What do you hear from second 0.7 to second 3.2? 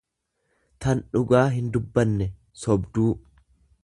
tan dhugaa hindubbanne, sobduu.